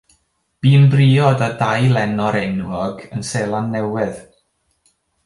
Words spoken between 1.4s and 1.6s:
â